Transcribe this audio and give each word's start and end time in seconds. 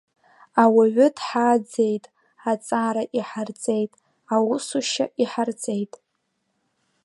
Ауаҩы 0.63 1.07
дҳааӡеит, 1.15 2.05
аҵара 2.51 3.03
иҳарҵеит, 3.17 3.91
аусушьа 4.33 5.05
иҳарҵеит. 5.21 5.93